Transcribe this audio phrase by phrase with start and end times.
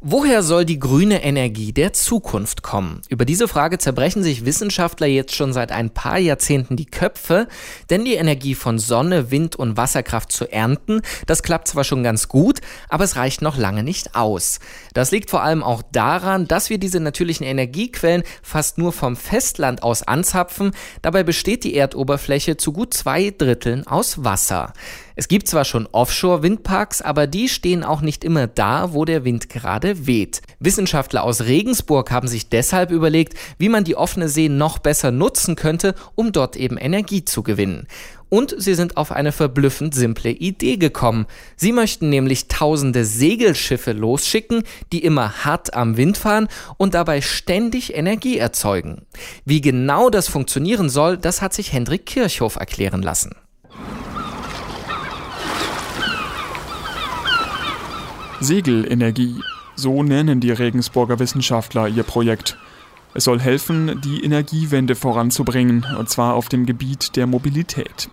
[0.00, 3.02] Woher soll die grüne Energie der Zukunft kommen?
[3.08, 7.48] Über diese Frage zerbrechen sich Wissenschaftler jetzt schon seit ein paar Jahrzehnten die Köpfe,
[7.90, 12.28] denn die Energie von Sonne, Wind und Wasserkraft zu ernten, das klappt zwar schon ganz
[12.28, 14.60] gut, aber es reicht noch lange nicht aus.
[14.94, 19.82] Das liegt vor allem auch daran, dass wir diese natürlichen Energiequellen fast nur vom Festland
[19.82, 20.70] aus anzapfen,
[21.02, 24.72] dabei besteht die Erdoberfläche zu gut zwei Dritteln aus Wasser.
[25.20, 29.48] Es gibt zwar schon Offshore-Windparks, aber die stehen auch nicht immer da, wo der Wind
[29.48, 30.42] gerade weht.
[30.60, 35.56] Wissenschaftler aus Regensburg haben sich deshalb überlegt, wie man die offene See noch besser nutzen
[35.56, 37.88] könnte, um dort eben Energie zu gewinnen.
[38.28, 41.26] Und sie sind auf eine verblüffend simple Idee gekommen.
[41.56, 46.46] Sie möchten nämlich tausende Segelschiffe losschicken, die immer hart am Wind fahren
[46.76, 49.04] und dabei ständig Energie erzeugen.
[49.44, 53.32] Wie genau das funktionieren soll, das hat sich Hendrik Kirchhoff erklären lassen.
[58.40, 59.42] Segelenergie,
[59.74, 62.56] so nennen die Regensburger Wissenschaftler ihr Projekt.
[63.12, 68.08] Es soll helfen, die Energiewende voranzubringen, und zwar auf dem Gebiet der Mobilität.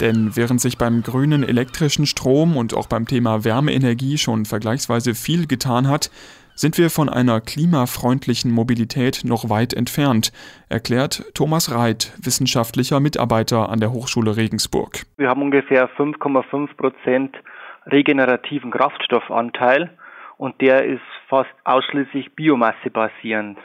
[0.00, 5.46] Denn während sich beim grünen elektrischen Strom und auch beim Thema Wärmeenergie schon vergleichsweise viel
[5.46, 6.10] getan hat,
[6.54, 10.32] sind wir von einer klimafreundlichen Mobilität noch weit entfernt,
[10.70, 15.02] erklärt Thomas Reit, wissenschaftlicher Mitarbeiter an der Hochschule Regensburg.
[15.18, 17.36] Wir haben ungefähr 5,5 Prozent
[17.86, 19.90] regenerativen Kraftstoffanteil
[20.36, 23.58] und der ist fast ausschließlich Biomasse basierend.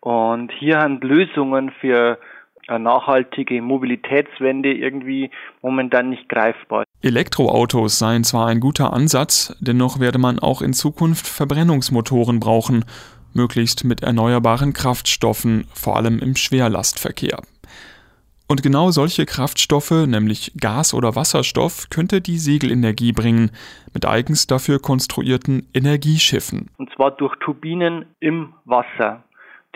[0.00, 2.18] Und hier sind Lösungen für
[2.66, 5.30] eine nachhaltige Mobilitätswende irgendwie
[5.62, 6.84] momentan nicht greifbar.
[7.02, 12.84] Elektroautos seien zwar ein guter Ansatz, dennoch werde man auch in Zukunft Verbrennungsmotoren brauchen,
[13.34, 17.40] möglichst mit erneuerbaren Kraftstoffen, vor allem im Schwerlastverkehr.
[18.50, 23.52] Und genau solche Kraftstoffe, nämlich Gas oder Wasserstoff, könnte die Segelenergie bringen,
[23.94, 26.68] mit eigens dafür konstruierten Energieschiffen.
[26.76, 29.22] Und zwar durch Turbinen im Wasser,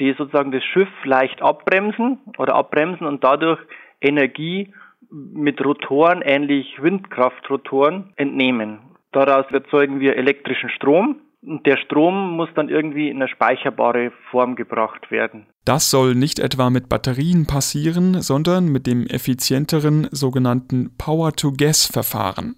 [0.01, 3.61] die sozusagen das Schiff leicht abbremsen oder abbremsen und dadurch
[4.01, 4.75] Energie
[5.09, 8.81] mit Rotoren, ähnlich Windkraftrotoren, entnehmen.
[9.13, 15.11] Daraus erzeugen wir elektrischen Strom, der Strom muss dann irgendwie in eine speicherbare Form gebracht
[15.11, 15.47] werden.
[15.65, 22.57] Das soll nicht etwa mit Batterien passieren, sondern mit dem effizienteren sogenannten Power-to-Gas-Verfahren.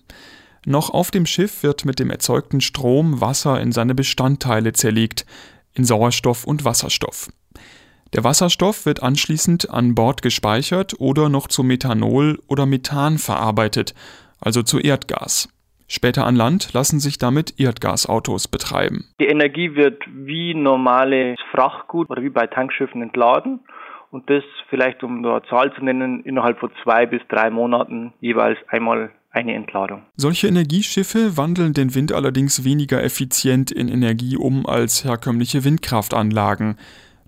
[0.64, 5.26] Noch auf dem Schiff wird mit dem erzeugten Strom Wasser in seine Bestandteile zerlegt,
[5.74, 7.28] in Sauerstoff und Wasserstoff.
[8.12, 13.94] Der Wasserstoff wird anschließend an Bord gespeichert oder noch zu Methanol oder Methan verarbeitet,
[14.40, 15.48] also zu Erdgas.
[15.88, 19.04] Später an Land lassen sich damit Erdgasautos betreiben.
[19.20, 23.60] Die Energie wird wie normales Frachtgut oder wie bei Tankschiffen entladen
[24.10, 28.12] und das vielleicht, um nur eine Zahl zu nennen, innerhalb von zwei bis drei Monaten
[28.20, 30.02] jeweils einmal eine Entladung.
[30.16, 36.76] Solche Energieschiffe wandeln den Wind allerdings weniger effizient in Energie um als herkömmliche Windkraftanlagen.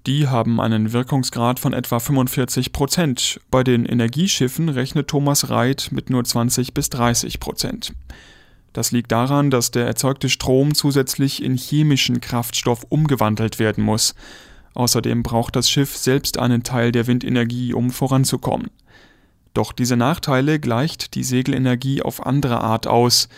[0.06, 3.40] Die haben einen Wirkungsgrad von etwa 45 Prozent.
[3.50, 7.92] Bei den Energieschiffen rechnet Thomas Reit mit nur 20 bis 30 Prozent.
[8.72, 14.14] Das liegt daran, dass der erzeugte Strom zusätzlich in chemischen Kraftstoff umgewandelt werden muss.
[14.74, 18.70] Außerdem braucht das Schiff selbst einen Teil der Windenergie, um voranzukommen.
[19.54, 23.28] Doch diese Nachteile gleicht die Segelenergie auf andere Art aus.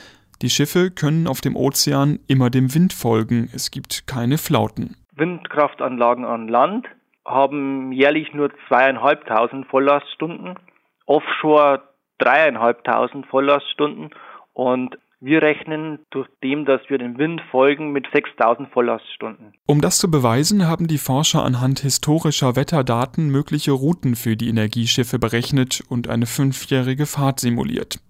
[0.42, 4.96] Die Schiffe können auf dem Ozean immer dem Wind folgen, es gibt keine Flauten.
[5.14, 6.86] Windkraftanlagen an Land
[7.26, 10.58] haben jährlich nur zweieinhalbtausend Volllaststunden,
[11.06, 11.82] offshore
[12.18, 14.10] dreieinhalbtausend Volllaststunden
[14.52, 19.52] und wir rechnen durch dem, dass wir dem Wind folgen, mit 6000 Volllaststunden.
[19.66, 25.18] Um das zu beweisen, haben die Forscher anhand historischer Wetterdaten mögliche Routen für die Energieschiffe
[25.18, 28.00] berechnet und eine fünfjährige Fahrt simuliert.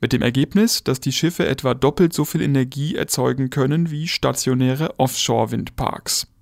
[0.00, 4.98] Mit dem Ergebnis, dass die Schiffe etwa doppelt so viel Energie erzeugen können wie stationäre
[4.98, 6.32] Offshore-Windparks.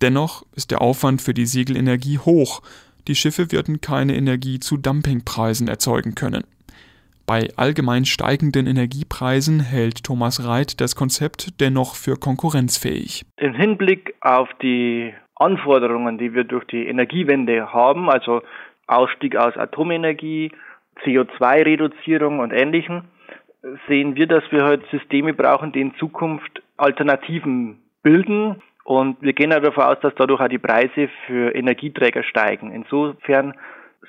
[0.00, 2.60] Dennoch ist der Aufwand für die Segelenergie hoch.
[3.06, 6.42] Die Schiffe würden keine Energie zu Dumpingpreisen erzeugen können.
[7.26, 13.24] Bei allgemein steigenden Energiepreisen hält Thomas Reit das Konzept dennoch für konkurrenzfähig.
[13.38, 18.42] Im Hinblick auf die Anforderungen, die wir durch die Energiewende haben, also
[18.86, 20.52] Ausstieg aus Atomenergie,
[21.04, 23.02] CO2-Reduzierung und Ähnlichem,
[23.88, 28.62] sehen wir, dass wir heute Systeme brauchen, die in Zukunft Alternativen bilden.
[28.84, 32.70] Und wir gehen davon aus, dass dadurch auch die Preise für Energieträger steigen.
[32.70, 33.54] Insofern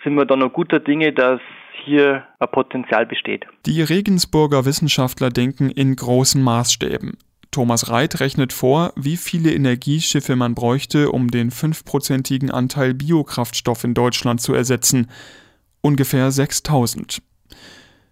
[0.03, 1.39] sind wir da noch guter Dinge, dass
[1.83, 3.45] hier ein Potenzial besteht.
[3.65, 7.17] Die Regensburger Wissenschaftler denken in großen Maßstäben.
[7.51, 13.93] Thomas Reit rechnet vor, wie viele Energieschiffe man bräuchte, um den fünfprozentigen Anteil Biokraftstoff in
[13.93, 15.07] Deutschland zu ersetzen.
[15.81, 17.21] ungefähr 6000.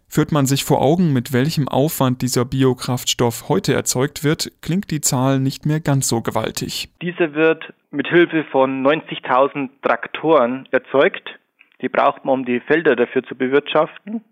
[0.08, 5.02] Führt man sich vor Augen, mit welchem Aufwand dieser Biokraftstoff heute erzeugt wird, klingt die
[5.02, 6.90] Zahl nicht mehr ganz so gewaltig.
[7.02, 11.38] Diese wird mit Hilfe von 90.000 Traktoren erzeugt.
[11.82, 14.24] Die braucht man, um die Felder dafür zu bewirtschaften.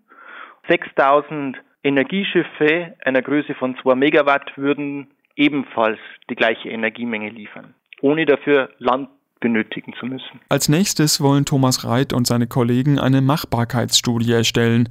[0.68, 5.98] 6.000 Energieschiffe einer Größe von 2 Megawatt würden ebenfalls
[6.30, 9.08] die gleiche Energiemenge liefern, ohne dafür Land
[9.40, 10.40] benötigen zu müssen.
[10.48, 14.88] Als nächstes wollen Thomas Reit und seine Kollegen eine Machbarkeitsstudie erstellen.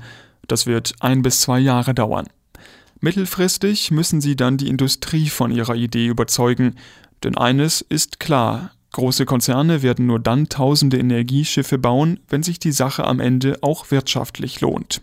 [0.48, 2.28] Das wird ein bis zwei Jahre dauern.
[3.02, 6.76] Mittelfristig müssen sie dann die Industrie von ihrer Idee überzeugen,
[7.24, 12.72] denn eines ist klar, große Konzerne werden nur dann tausende Energieschiffe bauen, wenn sich die
[12.72, 15.02] Sache am Ende auch wirtschaftlich lohnt.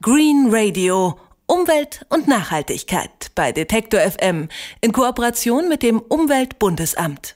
[0.00, 1.18] Green Radio
[1.50, 4.48] Umwelt und Nachhaltigkeit bei Detektor FM
[4.82, 7.34] in Kooperation mit dem Umweltbundesamt.